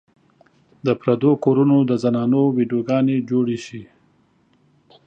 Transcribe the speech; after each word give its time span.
د 0.85 0.87
پردو 1.01 1.31
کورونو 1.43 1.77
د 1.89 1.91
زنانو 2.03 2.41
ويډيو 2.55 2.79
ګانې 2.89 3.17
جوړې 3.29 3.57
شي 3.65 3.83